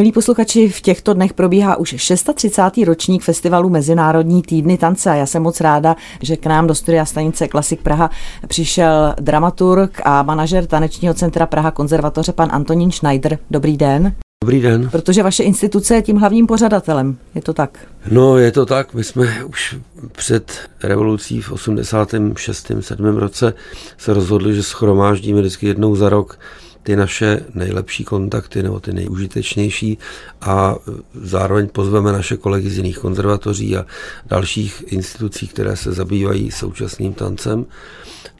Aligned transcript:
Milí 0.00 0.12
posluchači, 0.12 0.68
v 0.68 0.80
těchto 0.80 1.14
dnech 1.14 1.32
probíhá 1.32 1.76
už 1.76 1.94
630. 1.98 2.62
ročník 2.84 3.22
festivalu 3.22 3.70
Mezinárodní 3.70 4.42
týdny 4.42 4.78
tance 4.78 5.10
a 5.10 5.14
já 5.14 5.26
jsem 5.26 5.42
moc 5.42 5.60
ráda, 5.60 5.96
že 6.22 6.36
k 6.36 6.46
nám 6.46 6.66
do 6.66 6.74
studia 6.74 7.04
stanice 7.04 7.48
Klasik 7.48 7.80
Praha 7.80 8.10
přišel 8.48 9.14
dramaturg 9.20 10.00
a 10.04 10.22
manažer 10.22 10.66
tanečního 10.66 11.14
centra 11.14 11.46
Praha 11.46 11.70
konzervatoře 11.70 12.32
pan 12.32 12.48
Antonín 12.52 12.90
Schneider. 12.90 13.38
Dobrý 13.50 13.76
den. 13.76 14.14
Dobrý 14.44 14.60
den. 14.60 14.88
Protože 14.90 15.22
vaše 15.22 15.42
instituce 15.42 15.94
je 15.94 16.02
tím 16.02 16.16
hlavním 16.16 16.46
pořadatelem, 16.46 17.16
je 17.34 17.42
to 17.42 17.52
tak? 17.52 17.78
No, 18.10 18.38
je 18.38 18.52
to 18.52 18.66
tak. 18.66 18.94
My 18.94 19.04
jsme 19.04 19.44
už 19.44 19.76
před 20.12 20.68
revolucí 20.82 21.40
v 21.40 21.52
86. 21.52 22.72
7. 22.80 23.16
roce 23.16 23.54
se 23.98 24.14
rozhodli, 24.14 24.54
že 24.54 24.62
schromáždíme 24.62 25.40
vždycky 25.40 25.66
jednou 25.66 25.96
za 25.96 26.08
rok 26.08 26.38
ty 26.86 26.96
naše 26.96 27.44
nejlepší 27.54 28.04
kontakty 28.04 28.62
nebo 28.62 28.80
ty 28.80 28.92
nejužitečnější 28.92 29.98
a 30.40 30.76
zároveň 31.22 31.68
pozveme 31.68 32.12
naše 32.12 32.36
kolegy 32.36 32.70
z 32.70 32.76
jiných 32.76 32.98
konzervatoří 32.98 33.76
a 33.76 33.86
dalších 34.26 34.84
institucí, 34.86 35.48
které 35.48 35.76
se 35.76 35.92
zabývají 35.92 36.50
současným 36.50 37.14
tancem. 37.14 37.66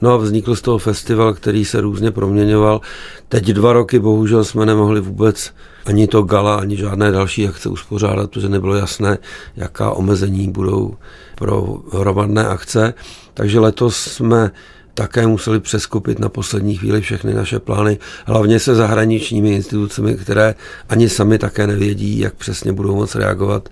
No 0.01 0.12
a 0.12 0.16
vznikl 0.16 0.56
z 0.56 0.60
toho 0.60 0.78
festival, 0.78 1.34
který 1.34 1.64
se 1.64 1.80
různě 1.80 2.10
proměňoval. 2.10 2.80
Teď 3.28 3.45
dva 3.45 3.73
roky 3.73 3.98
bohužel 3.98 4.45
jsme 4.45 4.66
nemohli 4.66 5.01
vůbec 5.01 5.54
ani 5.87 6.06
to 6.06 6.23
gala, 6.23 6.56
ani 6.56 6.76
žádné 6.76 7.10
další 7.10 7.48
akce 7.48 7.68
uspořádat, 7.68 8.30
protože 8.30 8.48
nebylo 8.48 8.74
jasné, 8.74 9.18
jaká 9.56 9.90
omezení 9.90 10.48
budou 10.51 10.95
pro 11.34 11.82
hromadné 11.92 12.46
akce. 12.46 12.95
Takže 13.34 13.60
letos 13.60 13.96
jsme 13.96 14.51
také 14.96 15.27
museli 15.27 15.60
přeskupit 15.60 16.18
na 16.18 16.28
poslední 16.28 16.77
chvíli 16.77 17.00
všechny 17.00 17.34
naše 17.34 17.59
plány, 17.59 17.98
hlavně 18.27 18.60
se 18.60 18.74
zahraničními 18.74 19.54
institucemi, 19.54 20.14
které 20.14 20.54
ani 20.88 21.09
sami 21.09 21.38
také 21.38 21.66
nevědí, 21.66 22.18
jak 22.18 22.34
přesně 22.34 22.73
budou 22.73 22.96
moc 22.96 23.14
reagovat. 23.14 23.68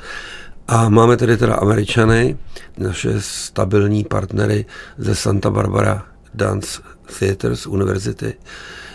A 0.69 0.89
máme 0.89 1.17
tedy 1.17 1.37
teda 1.37 1.55
Američany, 1.55 2.37
naše 2.79 3.15
stabilní 3.19 4.05
partnery 4.05 4.65
ze 4.99 5.15
Santa 5.15 5.51
Barbara 5.51 6.07
Dance 6.35 6.83
Theaters 7.19 7.67
univerzity, 7.67 8.35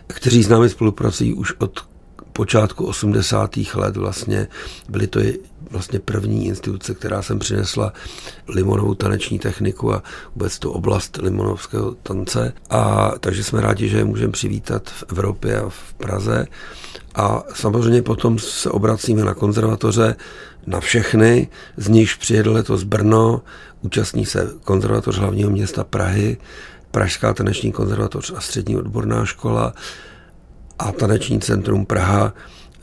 kteří 0.08 0.44
s 0.44 0.50
námi 0.50 0.70
spolupracují 0.70 1.34
už 1.34 1.54
od 1.58 1.80
počátku 2.40 2.86
80. 2.86 3.58
let 3.76 3.98
vlastně. 3.98 4.48
Byly 4.90 5.08
to 5.08 5.20
vlastně 5.72 6.00
první 6.00 6.46
instituce, 6.46 6.94
která 6.94 7.22
jsem 7.22 7.40
přinesla 7.40 7.94
limonovou 8.48 8.94
taneční 8.94 9.40
techniku 9.40 9.94
a 9.94 10.04
vůbec 10.36 10.60
tu 10.60 10.72
oblast 10.72 11.20
limonovského 11.22 11.92
tance. 12.04 12.54
A 12.70 13.12
takže 13.20 13.44
jsme 13.44 13.62
rádi, 13.62 13.90
že 13.90 13.98
je 13.98 14.04
můžeme 14.04 14.32
přivítat 14.32 14.90
v 14.90 15.04
Evropě 15.12 15.60
a 15.60 15.70
v 15.70 15.94
Praze. 15.94 16.48
A 17.16 17.44
samozřejmě 17.54 18.02
potom 18.02 18.40
se 18.40 18.70
obracíme 18.70 19.24
na 19.24 19.34
konzervatoře, 19.34 20.16
na 20.68 20.80
všechny, 20.80 21.48
z 21.78 21.88
nichž 21.88 22.16
přijede 22.16 22.50
letos 22.50 22.84
Brno, 22.84 23.42
účastní 23.82 24.26
se 24.26 24.52
konzervatoř 24.64 25.18
hlavního 25.18 25.50
města 25.50 25.84
Prahy, 25.84 26.38
Pražská 26.92 27.34
taneční 27.34 27.72
konzervatoř 27.72 28.34
a 28.36 28.42
střední 28.42 28.78
odborná 28.78 29.26
škola, 29.26 29.74
a 30.80 30.92
Taneční 30.92 31.40
centrum 31.40 31.86
Praha 31.86 32.34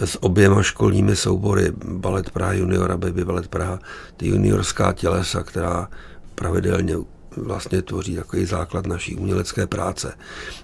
s 0.05 0.23
oběma 0.23 0.63
školními 0.63 1.17
soubory 1.17 1.73
Balet 1.85 2.31
Praha 2.31 2.53
Junior 2.53 2.93
a 2.93 2.97
Baby 2.97 3.25
Balet 3.25 3.49
Praha, 3.49 3.79
ty 4.17 4.29
juniorská 4.29 4.93
tělesa, 4.93 5.43
která 5.43 5.89
pravidelně 6.35 6.97
vlastně 7.37 7.83
tvoří 7.83 8.15
takový 8.15 8.45
základ 8.45 8.87
naší 8.87 9.17
umělecké 9.17 9.67
práce. 9.67 10.13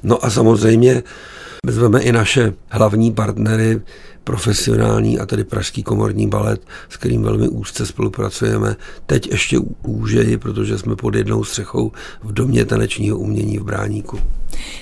No 0.03 0.25
a 0.25 0.31
samozřejmě 0.31 1.03
vezmeme 1.67 2.01
i 2.01 2.13
naše 2.13 2.53
hlavní 2.71 3.13
partnery, 3.13 3.81
profesionální 4.25 5.19
a 5.19 5.27
tedy 5.27 5.45
Pražský 5.45 5.83
komorní 5.83 6.29
balet, 6.29 6.63
s 6.89 6.97
kterým 6.97 7.23
velmi 7.23 7.49
úzce 7.49 7.87
spolupracujeme. 7.87 8.77
Teď 9.07 9.31
ještě 9.31 9.59
úžeji, 9.83 10.39
protože 10.39 10.79
jsme 10.79 10.97
pod 10.97 11.15
jednou 11.15 11.45
střechou 11.45 11.93
v 12.23 12.33
domě 12.33 12.65
tanečního 12.65 13.19
umění 13.19 13.59
v 13.59 13.65
Bráníku. 13.65 14.21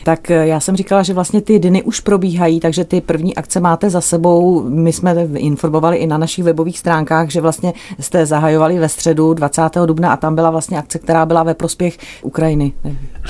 Tak 0.05 0.31
eh, 0.31 0.47
já 0.47 0.61
jsem 0.61 0.77
říkala, 0.77 1.03
že 1.03 1.15
vlastně 1.15 1.41
ty 1.41 1.59
dny 1.59 1.83
už 1.83 2.01
probíhají, 2.01 2.61
takže 2.61 2.85
ty 2.85 3.01
první 3.01 3.37
akce 3.37 3.61
máte 3.61 3.91
za 3.91 4.01
sebou. 4.01 4.69
My 4.69 4.93
jsme 4.93 5.29
informovali 5.37 5.97
i 5.97 6.07
na 6.07 6.19
našich 6.19 6.45
webových 6.45 6.79
stránkách, 6.79 7.31
že 7.31 7.41
vlastně 7.41 7.73
jste 8.01 8.27
zahajovali 8.27 8.79
ve 8.79 8.89
středu 8.89 9.35
20. 9.35 9.63
dubna 9.87 10.13
a 10.13 10.17
tam 10.17 10.35
byla 10.35 10.51
vlastně 10.51 10.79
akce, 10.79 10.99
která 10.99 11.27
byla 11.27 11.43
ve 11.43 11.55
prospěch 11.55 11.99
Ukrajiny. 12.23 12.73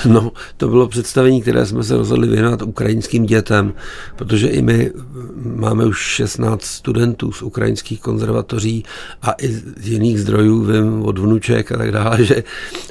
No, 0.06 0.30
to 0.56 0.68
bylo 0.68 0.88
představení, 0.88 1.42
které 1.42 1.66
jsme 1.66 1.84
se 1.84 1.96
rozhodli 1.96 2.28
věnovat 2.28 2.62
ukrajinským 2.62 3.26
dětem, 3.26 3.72
protože 4.16 4.48
i 4.48 4.62
my 4.62 4.90
máme 5.44 5.84
už 5.84 5.98
16 5.98 6.62
studentů 6.62 7.32
z 7.32 7.42
ukrajinských 7.42 8.00
konzervatoří 8.00 8.84
a 9.22 9.32
i 9.32 9.52
z 9.52 9.88
jiných 9.88 10.20
zdrojů, 10.20 10.64
vím 10.64 11.02
od 11.02 11.18
vnuček 11.18 11.72
a 11.72 11.78
tak 11.78 11.92
dále, 11.92 12.24
že 12.24 12.42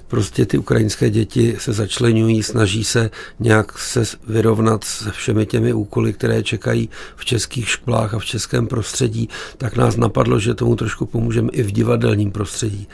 prostě 0.07 0.45
ty 0.45 0.57
ukrajinské 0.57 1.09
děti 1.09 1.55
se 1.59 1.73
začlenují, 1.73 2.43
snaží 2.43 2.83
se 2.83 3.09
nějak 3.39 3.48
se 3.77 4.03
vyrovnat 4.27 4.83
se 4.83 5.11
všemi 5.11 5.45
těmi 5.45 5.73
úkoly, 5.73 6.13
které 6.13 6.43
čekají 6.43 6.89
v 7.15 7.25
českých 7.25 7.69
školách 7.69 8.13
a 8.13 8.19
v 8.19 8.25
českém 8.25 8.67
prostředí, 8.67 9.29
tak 9.57 9.75
nás 9.75 9.97
napadlo, 9.97 10.39
že 10.39 10.53
tomu 10.53 10.75
trošku 10.75 11.05
pomůžeme 11.05 11.49
i 11.51 11.63
v 11.63 11.71
divadelním 11.71 12.31
prostředí. 12.31 12.87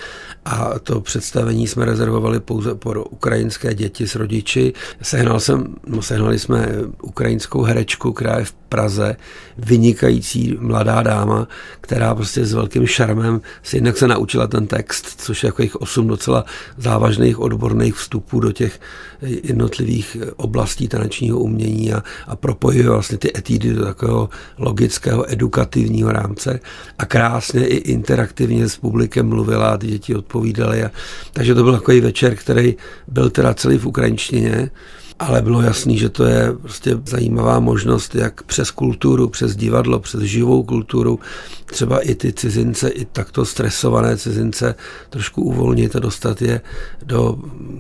A 0.45 0.79
to 0.79 1.01
představení 1.01 1.67
jsme 1.67 1.85
rezervovali 1.85 2.39
pouze 2.39 2.75
pro 2.75 3.03
ukrajinské 3.03 3.73
děti 3.73 4.07
s 4.07 4.15
rodiči. 4.15 4.73
Sehnal 5.01 5.39
jsem, 5.39 5.75
no, 5.87 6.01
sehnali 6.01 6.39
jsme 6.39 6.67
ukrajinskou 7.01 7.63
herečku, 7.63 8.13
která 8.13 8.39
je 8.39 8.45
v 8.45 8.53
Praze, 8.53 9.15
vynikající 9.57 10.57
mladá 10.59 11.03
dáma, 11.03 11.47
která 11.81 12.15
prostě 12.15 12.45
s 12.45 12.53
velkým 12.53 12.87
šarmem 12.87 13.41
si 13.63 13.77
jednak 13.77 13.97
se 13.97 14.07
naučila 14.07 14.47
ten 14.47 14.67
text, 14.67 15.21
což 15.21 15.43
je 15.43 15.47
jako 15.47 15.61
jich 15.61 15.75
osm 15.75 16.07
docela 16.07 16.45
závažných 16.77 17.39
odborných 17.39 17.95
vstupů 17.95 18.39
do 18.39 18.51
těch 18.51 18.79
jednotlivých 19.21 20.17
oblastí 20.35 20.87
tanečního 20.87 21.39
umění 21.39 21.93
a, 21.93 22.03
a 22.27 22.35
propojuje 22.35 22.89
vlastně 22.89 23.17
ty 23.17 23.37
etídy 23.37 23.73
do 23.73 23.85
takového 23.85 24.29
logického, 24.57 25.31
edukativního 25.31 26.11
rámce 26.11 26.59
a 26.97 27.05
krásně 27.05 27.67
i 27.67 27.75
interaktivně 27.75 28.69
s 28.69 28.77
publikem 28.77 29.29
mluvila 29.29 29.77
ty 29.77 29.87
děti 29.87 30.15
odpovídaly. 30.15 30.83
A, 30.83 30.91
takže 31.33 31.55
to 31.55 31.63
byl 31.63 31.73
takový 31.73 32.01
večer, 32.01 32.35
který 32.35 32.75
byl 33.07 33.29
teda 33.29 33.53
celý 33.53 33.77
v 33.77 33.85
ukrajinštině, 33.85 34.71
ale 35.19 35.41
bylo 35.41 35.61
jasný, 35.61 35.97
že 35.97 36.09
to 36.09 36.25
je 36.25 36.53
prostě 36.61 36.97
zajímavá 37.05 37.59
možnost, 37.59 38.15
jak 38.15 38.43
přes 38.43 38.71
kulturu, 38.71 39.29
přes 39.29 39.55
divadlo, 39.55 39.99
přes 39.99 40.21
živou 40.21 40.63
kulturu, 40.63 41.19
třeba 41.65 41.99
i 41.99 42.15
ty 42.15 42.33
cizince, 42.33 42.89
i 42.89 43.05
takto 43.05 43.45
stresované 43.45 44.17
cizince 44.17 44.75
trošku 45.09 45.41
uvolnit 45.43 45.95
a 45.95 45.99
dostat 45.99 46.41
je 46.41 46.61
do 47.03 47.37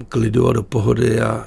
klidu 0.09 0.47
a 0.49 0.53
do 0.53 0.63
pohody 0.63 1.21
a 1.21 1.45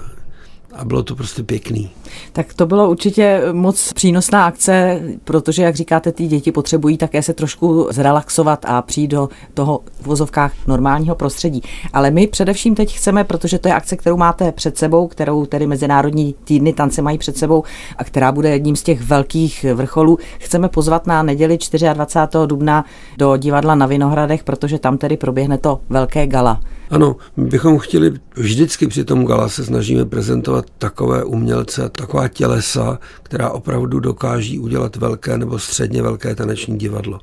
a 0.73 0.85
bylo 0.85 1.03
to 1.03 1.15
prostě 1.15 1.43
pěkný. 1.43 1.91
Tak 2.33 2.55
to 2.55 2.67
bylo 2.67 2.91
určitě 2.91 3.43
moc 3.53 3.93
přínosná 3.93 4.47
akce, 4.47 5.03
protože, 5.25 5.63
jak 5.63 5.77
říkáte, 5.77 6.13
ty 6.13 6.27
děti 6.27 6.53
potřebují 6.53 6.99
také 6.99 7.23
se 7.23 7.35
trošku 7.35 7.89
zrelaxovat 7.91 8.65
a 8.69 8.83
přijít 8.83 9.09
do 9.09 9.29
toho 9.55 9.81
v 10.01 10.07
vozovkách 10.07 10.53
normálního 10.67 11.15
prostředí. 11.15 11.63
Ale 11.93 12.11
my 12.11 12.27
především 12.27 12.75
teď 12.75 12.97
chceme, 12.97 13.25
protože 13.25 13.59
to 13.59 13.69
je 13.69 13.75
akce, 13.75 13.97
kterou 13.97 14.17
máte 14.17 14.53
před 14.53 14.79
sebou, 14.79 15.07
kterou 15.07 15.47
tedy 15.47 15.67
Mezinárodní 15.67 16.35
týdny 16.45 16.73
tance 16.73 17.03
mají 17.03 17.19
před 17.19 17.37
sebou 17.37 17.65
a 17.97 18.05
která 18.05 18.33
bude 18.33 18.51
jedním 18.51 18.77
z 18.77 18.83
těch 18.83 19.03
velkých 19.03 19.67
vrcholů, 19.75 20.19
chceme 20.39 20.69
pozvat 20.69 21.07
na 21.07 21.23
neděli 21.23 21.59
24. 21.95 22.47
dubna 22.47 22.85
do 23.17 23.37
divadla 23.37 23.75
na 23.75 23.87
Vinohradech, 23.87 24.45
protože 24.45 24.79
tam 24.79 24.99
tedy 24.99 25.17
proběhne 25.17 25.59
to 25.59 25.81
velké 25.89 26.27
gala. 26.27 26.61
Ano, 26.91 27.17
my 27.37 27.47
bychom 27.47 27.79
chtěli 27.79 28.13
vždycky 28.35 28.87
při 28.87 29.05
tom 29.05 29.25
gala 29.25 29.49
se 29.49 29.65
snažíme 29.65 30.05
prezentovat 30.05 30.67
takové 30.79 31.25
umělce, 31.25 31.89
taková 31.89 32.29
tělesa, 32.29 32.99
která 33.23 33.51
opravdu 33.51 34.01
dokáží 34.01 34.59
udělat 34.59 34.97
velké 34.97 35.39
nebo 35.39 35.59
středně 35.59 36.03
velké 36.03 36.35
taneční 36.35 36.79
divadlo. 36.79 37.21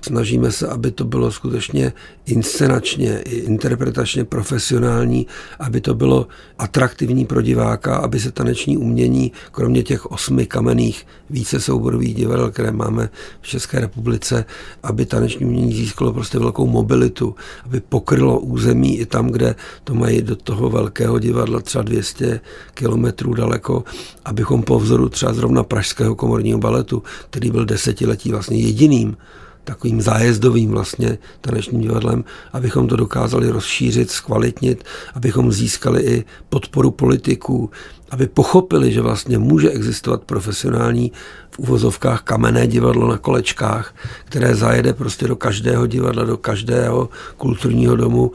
Snažíme 0.00 0.52
se, 0.52 0.68
aby 0.68 0.90
to 0.90 1.04
bylo 1.04 1.32
skutečně 1.32 1.92
inscenačně 2.26 3.18
i 3.18 3.36
interpretačně 3.36 4.24
profesionální, 4.24 5.26
aby 5.58 5.80
to 5.80 5.94
bylo 5.94 6.26
atraktivní 6.58 7.26
pro 7.26 7.42
diváka, 7.42 7.96
aby 7.96 8.20
se 8.20 8.30
taneční 8.30 8.76
umění, 8.76 9.32
kromě 9.50 9.82
těch 9.82 10.06
osmi 10.06 10.46
kamenných 10.46 11.06
více 11.30 11.60
souborových 11.60 12.14
divadel, 12.14 12.50
které 12.50 12.72
máme 12.72 13.10
v 13.40 13.46
České 13.46 13.80
republice, 13.80 14.44
aby 14.82 15.06
taneční 15.06 15.46
umění 15.46 15.74
získalo 15.74 16.12
prostě 16.12 16.38
velkou 16.38 16.66
mobilitu, 16.66 17.34
aby 17.64 17.80
pokrylo 17.80 18.40
území 18.40 19.03
i 19.04 19.06
tam, 19.06 19.28
kde 19.28 19.54
to 19.84 19.94
mají 19.94 20.22
do 20.22 20.36
toho 20.36 20.70
velkého 20.70 21.18
divadla 21.18 21.60
třeba 21.60 21.84
200 21.84 22.40
kilometrů 22.74 23.34
daleko, 23.34 23.84
abychom 24.24 24.62
po 24.62 24.80
vzoru 24.80 25.08
třeba 25.08 25.32
zrovna 25.32 25.62
Pražského 25.62 26.14
komorního 26.14 26.58
baletu, 26.58 27.02
který 27.30 27.50
byl 27.50 27.64
desetiletí 27.64 28.32
vlastně 28.32 28.56
jediným 28.56 29.16
takovým 29.64 30.00
zájezdovým 30.00 30.70
vlastně 30.70 31.18
tanečním 31.40 31.80
divadlem, 31.80 32.24
abychom 32.52 32.88
to 32.88 32.96
dokázali 32.96 33.48
rozšířit, 33.48 34.10
zkvalitnit, 34.10 34.84
abychom 35.14 35.52
získali 35.52 36.02
i 36.02 36.24
podporu 36.48 36.90
politiků, 36.90 37.70
aby 38.10 38.26
pochopili, 38.26 38.92
že 38.92 39.00
vlastně 39.00 39.38
může 39.38 39.70
existovat 39.70 40.22
profesionální 40.24 41.12
v 41.54 41.58
uvozovkách 41.58 42.22
kamenné 42.22 42.66
divadlo 42.66 43.08
na 43.08 43.18
kolečkách, 43.18 43.94
které 44.24 44.54
zajede 44.54 44.92
prostě 44.92 45.28
do 45.28 45.36
každého 45.36 45.86
divadla, 45.86 46.24
do 46.24 46.36
každého 46.36 47.08
kulturního 47.36 47.96
domu 47.96 48.32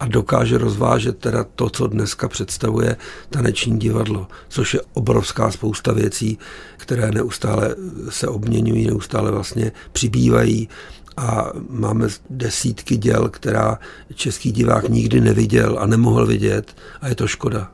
a 0.00 0.06
dokáže 0.06 0.58
rozvážet 0.58 1.18
teda 1.18 1.44
to, 1.44 1.70
co 1.70 1.86
dneska 1.86 2.28
představuje 2.28 2.96
taneční 3.30 3.78
divadlo, 3.78 4.26
což 4.48 4.74
je 4.74 4.80
obrovská 4.92 5.50
spousta 5.50 5.92
věcí, 5.92 6.38
které 6.76 7.10
neustále 7.10 7.74
se 8.08 8.28
obměňují, 8.28 8.86
neustále 8.86 9.30
vlastně 9.30 9.72
přibývají 9.92 10.68
a 11.16 11.50
máme 11.70 12.08
desítky 12.30 12.96
děl, 12.96 13.28
která 13.28 13.78
český 14.14 14.52
divák 14.52 14.88
nikdy 14.88 15.20
neviděl 15.20 15.78
a 15.80 15.86
nemohl 15.86 16.26
vidět 16.26 16.76
a 17.00 17.08
je 17.08 17.14
to 17.14 17.26
škoda. 17.26 17.70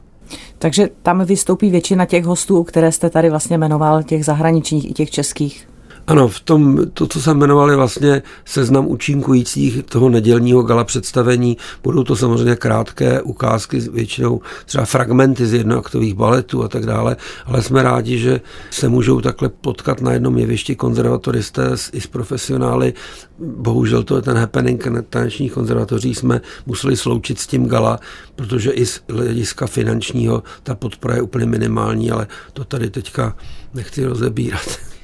Takže 0.59 0.89
tam 1.03 1.25
vystoupí 1.25 1.71
většina 1.71 2.07
těch 2.07 2.25
hostů, 2.25 2.65
které 2.65 2.93
jste 2.93 3.11
tady 3.11 3.31
vlastně 3.31 3.59
jmenoval, 3.59 4.03
těch 4.03 4.25
zahraničních 4.25 4.91
i 4.91 4.95
těch 4.95 5.11
českých. 5.11 5.68
Ano, 6.09 6.29
v 6.29 6.41
tom, 6.41 6.79
to, 6.93 7.07
co 7.07 7.23
jsem 7.23 7.39
jmenoval, 7.39 7.71
je 7.71 7.77
vlastně 7.77 8.23
seznam 8.45 8.87
účinkujících 8.87 9.83
toho 9.83 10.09
nedělního 10.09 10.63
gala 10.63 10.85
představení. 10.85 11.57
Budou 11.83 12.05
to 12.05 12.17
samozřejmě 12.17 12.57
krátké 12.57 13.23
ukázky, 13.23 13.81
většinou 13.81 14.41
třeba 14.67 14.85
fragmenty 14.85 15.47
z 15.47 15.53
jednoaktových 15.53 16.15
baletů 16.15 16.65
a 16.65 16.69
tak 16.69 16.87
dále, 16.87 17.17
ale 17.47 17.63
jsme 17.63 17.83
rádi, 17.83 18.19
že 18.19 18.41
se 18.71 18.89
můžou 18.89 19.21
takhle 19.21 19.49
potkat 19.49 20.01
na 20.01 20.13
jednom 20.13 20.39
jevišti 20.39 20.77
konzervatoristé 20.77 21.71
i 21.93 22.01
s 22.01 22.07
profesionály. 22.07 22.95
Bohužel 23.39 24.03
to 24.03 24.17
je 24.17 24.23
ten 24.23 24.37
happening 24.37 24.87
na 24.87 25.03
tanečních 25.03 25.53
konzervatoří 25.53 26.15
jsme 26.15 26.41
museli 26.67 26.97
sloučit 26.97 27.39
s 27.39 27.47
tím 27.47 27.67
gala, 27.67 28.01
protože 28.37 28.71
i 28.71 28.87
z 28.87 29.01
hlediska 29.09 29.67
finančního 29.67 30.43
ta 30.63 30.75
podpora 30.75 31.15
je 31.15 31.23
úplně 31.23 31.47
minimální, 31.47 32.11
ale 32.11 32.27
to 32.53 32.65
tady 32.65 32.91
teďka 32.91 33.37
nechci 33.75 34.05
rozebírat 34.05 34.79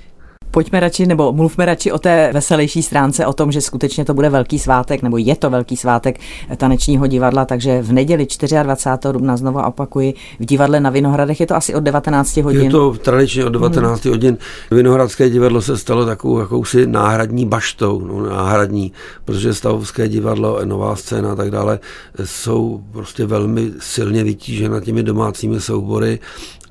pojďme 0.54 0.80
radši, 0.80 1.06
nebo 1.06 1.32
mluvme 1.32 1.66
radši 1.66 1.92
o 1.92 1.98
té 1.98 2.30
veselější 2.32 2.82
stránce, 2.82 3.26
o 3.26 3.32
tom, 3.32 3.52
že 3.52 3.60
skutečně 3.60 4.04
to 4.04 4.14
bude 4.14 4.30
velký 4.30 4.58
svátek, 4.58 5.02
nebo 5.02 5.16
je 5.18 5.36
to 5.36 5.50
velký 5.50 5.76
svátek 5.76 6.20
tanečního 6.56 7.06
divadla, 7.06 7.44
takže 7.44 7.82
v 7.82 7.92
neděli 7.92 8.26
24. 8.62 9.12
dubna, 9.12 9.36
znovu 9.36 9.58
opakuji, 9.66 10.14
v 10.40 10.44
divadle 10.44 10.80
na 10.80 10.90
Vinohradech 10.90 11.40
je 11.40 11.46
to 11.46 11.56
asi 11.56 11.74
od 11.74 11.80
19 11.80 12.36
hodin. 12.36 12.62
Je 12.62 12.70
to 12.70 12.92
tradičně 12.92 13.44
od 13.44 13.48
19 13.48 14.04
hmm. 14.04 14.12
hodin. 14.12 14.38
Vinohradské 14.70 15.30
divadlo 15.30 15.62
se 15.62 15.78
stalo 15.78 16.06
takovou 16.06 16.38
jakousi 16.38 16.86
náhradní 16.86 17.46
baštou, 17.46 18.00
no, 18.00 18.22
náhradní, 18.22 18.92
protože 19.24 19.54
stavovské 19.54 20.08
divadlo, 20.08 20.64
nová 20.64 20.96
scéna 20.96 21.32
a 21.32 21.34
tak 21.34 21.50
dále 21.50 21.78
jsou 22.24 22.80
prostě 22.92 23.26
velmi 23.26 23.70
silně 23.78 24.24
vytížena 24.24 24.80
těmi 24.80 25.02
domácími 25.02 25.60
soubory 25.60 26.18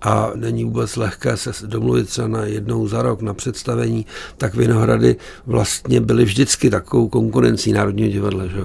a 0.03 0.31
není 0.35 0.63
vůbec 0.63 0.95
lehké 0.95 1.38
se 1.38 1.67
domluvit 1.67 2.09
třeba 2.09 2.27
na 2.27 2.45
jednou 2.45 2.88
za 2.88 3.01
rok 3.01 3.21
na 3.21 3.33
představení, 3.33 4.05
tak 4.38 4.55
Vinohrady 4.55 5.15
vlastně 5.45 6.01
byly 6.01 6.25
vždycky 6.25 6.69
takovou 6.69 7.07
konkurencí 7.09 7.73
Národního 7.73 8.09
divadla. 8.09 8.47
Že? 8.47 8.63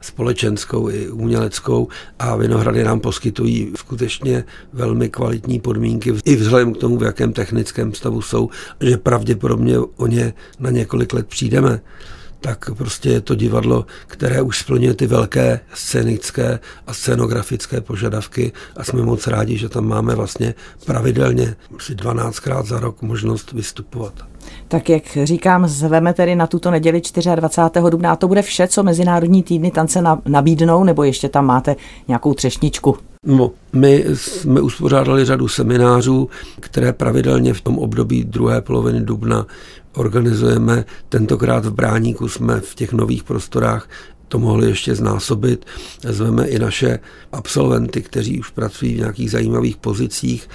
společenskou 0.00 0.90
i 0.90 1.08
uměleckou 1.08 1.88
a 2.18 2.36
Vinohrady 2.36 2.84
nám 2.84 3.00
poskytují 3.00 3.72
skutečně 3.76 4.44
velmi 4.72 5.08
kvalitní 5.08 5.60
podmínky 5.60 6.14
i 6.24 6.36
vzhledem 6.36 6.74
k 6.74 6.76
tomu, 6.76 6.96
v 6.96 7.02
jakém 7.02 7.32
technickém 7.32 7.94
stavu 7.94 8.22
jsou, 8.22 8.48
že 8.80 8.96
pravděpodobně 8.96 9.78
o 9.78 10.06
ně 10.06 10.34
na 10.58 10.70
několik 10.70 11.12
let 11.12 11.26
přijdeme 11.26 11.80
tak 12.40 12.70
prostě 12.76 13.08
je 13.08 13.20
to 13.20 13.34
divadlo, 13.34 13.86
které 14.06 14.42
už 14.42 14.58
splňuje 14.58 14.94
ty 14.94 15.06
velké 15.06 15.60
scénické 15.74 16.58
a 16.86 16.94
scénografické 16.94 17.80
požadavky 17.80 18.52
a 18.76 18.84
jsme 18.84 19.02
moc 19.02 19.26
rádi, 19.26 19.58
že 19.58 19.68
tam 19.68 19.88
máme 19.88 20.14
vlastně 20.14 20.54
pravidelně 20.86 21.56
asi 21.78 21.94
12krát 21.94 22.64
za 22.64 22.80
rok 22.80 23.02
možnost 23.02 23.52
vystupovat. 23.52 24.14
Tak 24.68 24.88
jak 24.88 25.02
říkám, 25.24 25.68
zveme 25.68 26.14
tedy 26.14 26.36
na 26.36 26.46
tuto 26.46 26.70
neděli 26.70 27.02
24. 27.34 27.90
dubna 27.90 28.12
a 28.12 28.16
to 28.16 28.28
bude 28.28 28.42
vše, 28.42 28.68
co 28.68 28.82
Mezinárodní 28.82 29.42
týdny 29.42 29.70
tance 29.70 30.02
nabídnou, 30.24 30.84
nebo 30.84 31.04
ještě 31.04 31.28
tam 31.28 31.46
máte 31.46 31.76
nějakou 32.08 32.34
třešničku? 32.34 33.09
No, 33.26 33.52
my 33.72 34.04
jsme 34.14 34.60
uspořádali 34.60 35.24
řadu 35.24 35.48
seminářů, 35.48 36.28
které 36.60 36.92
pravidelně 36.92 37.54
v 37.54 37.60
tom 37.60 37.78
období 37.78 38.24
druhé 38.24 38.60
poloviny 38.60 39.00
dubna 39.00 39.46
organizujeme. 39.92 40.84
Tentokrát 41.08 41.64
v 41.64 41.72
Bráníku 41.72 42.28
jsme 42.28 42.60
v 42.60 42.74
těch 42.74 42.92
nových 42.92 43.24
prostorách 43.24 43.88
to 44.28 44.38
mohli 44.38 44.66
ještě 44.66 44.94
znásobit. 44.94 45.66
Zveme 46.02 46.46
i 46.46 46.58
naše 46.58 46.98
absolventy, 47.32 48.02
kteří 48.02 48.40
už 48.40 48.50
pracují 48.50 48.94
v 48.94 48.98
nějakých 48.98 49.30
zajímavých 49.30 49.76
pozicích 49.76 50.48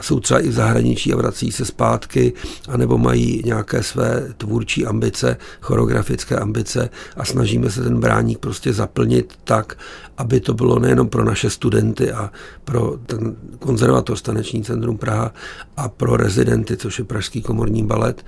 jsou 0.00 0.20
třeba 0.20 0.40
i 0.40 0.48
v 0.48 0.52
zahraničí 0.52 1.12
a 1.12 1.16
vrací 1.16 1.52
se 1.52 1.64
zpátky, 1.64 2.32
anebo 2.68 2.98
mají 2.98 3.42
nějaké 3.44 3.82
své 3.82 4.28
tvůrčí 4.36 4.86
ambice, 4.86 5.36
choreografické 5.60 6.36
ambice 6.36 6.90
a 7.16 7.24
snažíme 7.24 7.70
se 7.70 7.82
ten 7.82 8.00
bráník 8.00 8.38
prostě 8.38 8.72
zaplnit 8.72 9.38
tak, 9.44 9.78
aby 10.18 10.40
to 10.40 10.54
bylo 10.54 10.78
nejenom 10.78 11.08
pro 11.08 11.24
naše 11.24 11.50
studenty 11.50 12.12
a 12.12 12.30
pro 12.64 12.96
ten 13.06 13.36
konzervatoř 13.58 14.22
Taneční 14.22 14.64
centrum 14.64 14.98
Praha 14.98 15.32
a 15.76 15.88
pro 15.88 16.16
rezidenty, 16.16 16.76
což 16.76 16.98
je 16.98 17.04
Pražský 17.04 17.42
komorní 17.42 17.84
balet, 17.86 18.24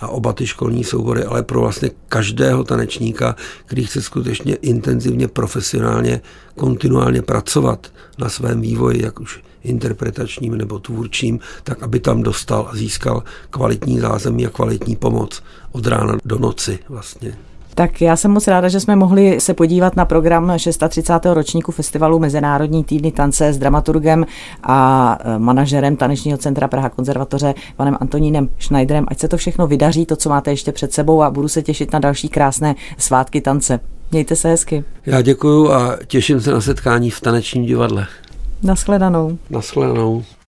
a 0.00 0.08
oba 0.08 0.32
ty 0.32 0.46
školní 0.46 0.84
soubory, 0.84 1.24
ale 1.24 1.42
pro 1.42 1.60
vlastně 1.60 1.90
každého 2.08 2.64
tanečníka, 2.64 3.36
který 3.64 3.86
chce 3.86 4.02
skutečně 4.02 4.54
intenzivně, 4.54 5.28
profesionálně, 5.28 6.20
kontinuálně 6.56 7.22
pracovat 7.22 7.92
na 8.18 8.28
svém 8.28 8.60
vývoji, 8.60 9.02
jak 9.02 9.20
už 9.20 9.40
interpretačním 9.62 10.56
nebo 10.56 10.78
tvůrčím, 10.78 11.40
tak 11.64 11.82
aby 11.82 12.00
tam 12.00 12.22
dostal 12.22 12.68
a 12.70 12.76
získal 12.76 13.22
kvalitní 13.50 14.00
zázemí 14.00 14.46
a 14.46 14.50
kvalitní 14.50 14.96
pomoc 14.96 15.42
od 15.72 15.86
rána 15.86 16.18
do 16.24 16.38
noci 16.38 16.78
vlastně. 16.88 17.36
Tak 17.78 18.00
já 18.00 18.16
jsem 18.16 18.30
moc 18.30 18.48
ráda, 18.48 18.68
že 18.68 18.80
jsme 18.80 18.96
mohli 18.96 19.40
se 19.40 19.54
podívat 19.54 19.96
na 19.96 20.04
program 20.04 20.52
630. 20.56 21.12
ročníku 21.24 21.72
festivalu 21.72 22.18
Mezinárodní 22.18 22.84
týdny 22.84 23.12
tance 23.12 23.52
s 23.52 23.58
dramaturgem 23.58 24.26
a 24.62 25.18
e, 25.20 25.38
manažerem 25.38 25.96
Tanečního 25.96 26.38
centra 26.38 26.68
Praha 26.68 26.88
konzervatoře 26.88 27.54
panem 27.76 27.96
Antonínem 28.00 28.48
Schneiderem. 28.58 29.04
Ať 29.08 29.18
se 29.18 29.28
to 29.28 29.36
všechno 29.36 29.66
vydaří, 29.66 30.06
to, 30.06 30.16
co 30.16 30.28
máte 30.28 30.50
ještě 30.50 30.72
před 30.72 30.92
sebou 30.92 31.22
a 31.22 31.30
budu 31.30 31.48
se 31.48 31.62
těšit 31.62 31.92
na 31.92 31.98
další 31.98 32.28
krásné 32.28 32.74
svátky 32.98 33.40
tance. 33.40 33.80
Mějte 34.10 34.36
se 34.36 34.48
hezky. 34.48 34.84
Já 35.06 35.22
děkuju 35.22 35.72
a 35.72 35.98
těším 36.06 36.40
se 36.40 36.50
na 36.50 36.60
setkání 36.60 37.10
v 37.10 37.20
tanečním 37.20 37.64
divadle. 37.64 38.06
Naschledanou. 38.62 39.38
Naschledanou. 39.50 40.24